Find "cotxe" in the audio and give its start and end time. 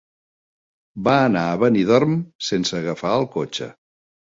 3.39-3.73